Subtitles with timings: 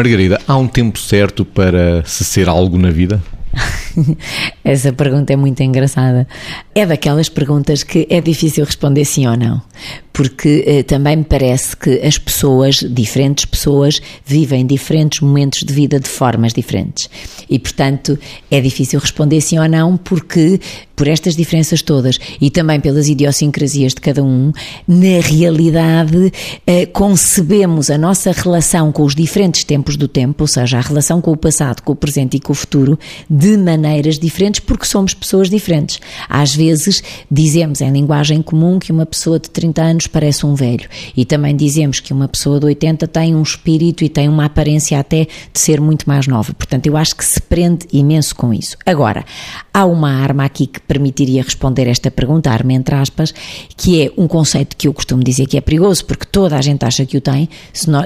[0.00, 3.22] Margarida, há um tempo certo para se ser algo na vida?
[4.64, 6.26] Essa pergunta é muito engraçada.
[6.74, 9.60] É daquelas perguntas que é difícil responder sim ou não,
[10.20, 15.98] porque eh, também me parece que as pessoas, diferentes pessoas, vivem diferentes momentos de vida
[15.98, 17.08] de formas diferentes.
[17.48, 18.18] E, portanto,
[18.50, 20.60] é difícil responder sim ou não, porque
[21.00, 24.52] por estas diferenças todas e também pelas idiosincrasias de cada um,
[24.86, 26.30] na realidade
[26.66, 31.18] eh, concebemos a nossa relação com os diferentes tempos do tempo, ou seja, a relação
[31.22, 32.98] com o passado, com o presente e com o futuro,
[33.30, 35.98] de maneiras diferentes porque somos pessoas diferentes.
[36.28, 40.88] Às vezes dizemos em linguagem comum que uma pessoa de 30 anos parece um velho
[41.16, 44.98] e também dizemos que uma pessoa de 80 tem um espírito e tem uma aparência
[44.98, 46.52] até de ser muito mais nova.
[46.52, 48.76] Portanto, eu acho que se prende imenso com isso.
[48.84, 49.24] Agora,
[49.72, 53.32] há uma arma aqui que permitiria responder esta pergunta, arma entre aspas,
[53.76, 56.84] que é um conceito que eu costumo dizer que é perigoso porque toda a gente
[56.84, 57.48] acha que o tem,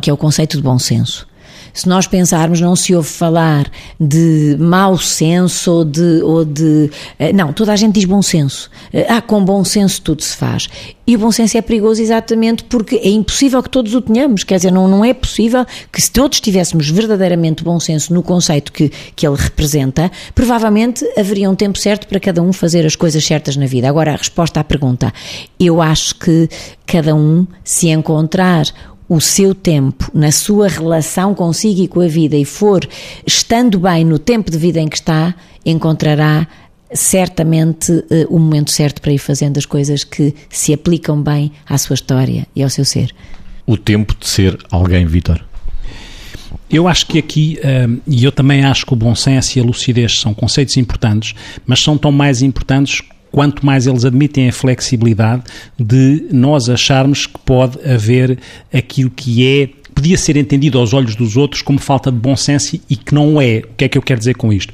[0.00, 1.29] que é o conceito de bom senso.
[1.72, 6.90] Se nós pensarmos, não se ouve falar de mau senso ou de, ou de.
[7.18, 8.70] Eh, não, toda a gente diz bom senso.
[8.92, 10.68] Eh, ah, com bom senso tudo se faz.
[11.06, 14.44] E o bom senso é perigoso exatamente porque é impossível que todos o tenhamos.
[14.44, 18.70] Quer dizer, não, não é possível que se todos tivéssemos verdadeiramente bom senso no conceito
[18.70, 23.24] que, que ele representa, provavelmente haveria um tempo certo para cada um fazer as coisas
[23.24, 23.88] certas na vida.
[23.88, 25.12] Agora, a resposta à pergunta.
[25.58, 26.48] Eu acho que
[26.86, 28.66] cada um se encontrar
[29.10, 32.88] o seu tempo, na sua relação consigo e com a vida, e for
[33.26, 35.34] estando bem no tempo de vida em que está,
[35.66, 36.46] encontrará
[36.94, 41.76] certamente uh, o momento certo para ir fazendo as coisas que se aplicam bem à
[41.76, 43.12] sua história e ao seu ser.
[43.66, 45.44] O tempo de ser alguém, Vitor.
[46.70, 49.64] Eu acho que aqui, uh, e eu também acho que o bom senso e a
[49.64, 51.34] lucidez são conceitos importantes,
[51.66, 55.42] mas são tão mais importantes quanto mais eles admitem a flexibilidade
[55.78, 58.38] de nós acharmos que pode haver
[58.72, 62.80] aquilo que é podia ser entendido aos olhos dos outros como falta de bom senso
[62.88, 63.58] e que não é.
[63.58, 64.72] O que é que eu quero dizer com isto?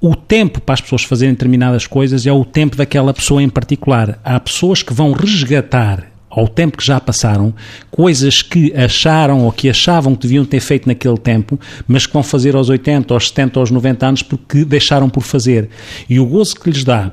[0.00, 4.18] O tempo para as pessoas fazerem determinadas coisas é o tempo daquela pessoa em particular.
[4.24, 7.54] Há pessoas que vão resgatar ao tempo que já passaram,
[7.90, 12.24] coisas que acharam ou que achavam que deviam ter feito naquele tempo, mas que vão
[12.24, 15.68] fazer aos 80, aos 70, aos 90 anos porque deixaram por fazer.
[16.10, 17.12] E o gozo que lhes dá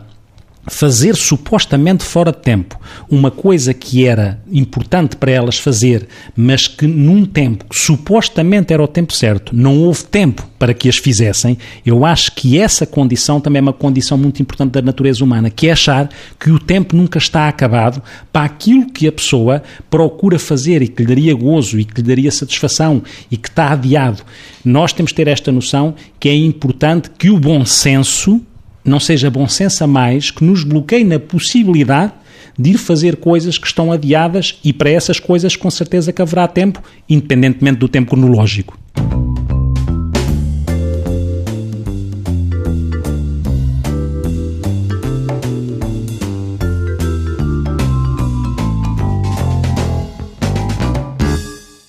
[0.67, 2.79] fazer supostamente fora de tempo
[3.09, 8.83] uma coisa que era importante para elas fazer, mas que num tempo que supostamente era
[8.83, 13.41] o tempo certo, não houve tempo para que as fizessem, eu acho que essa condição
[13.41, 16.95] também é uma condição muito importante da natureza humana, que é achar que o tempo
[16.95, 18.01] nunca está acabado
[18.31, 22.07] para aquilo que a pessoa procura fazer e que lhe daria gozo e que lhe
[22.07, 23.01] daria satisfação
[23.31, 24.21] e que está adiado.
[24.63, 28.41] Nós temos de ter esta noção que é importante que o bom senso
[28.83, 32.13] não seja bom senso a mais que nos bloqueie na possibilidade
[32.57, 36.47] de ir fazer coisas que estão adiadas e para essas coisas com certeza que haverá
[36.47, 38.77] tempo, independentemente do tempo cronológico.